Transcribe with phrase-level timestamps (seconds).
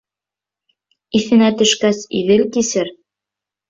[1.21, 2.95] Иҫенә төшкәс, Иҙел кисер.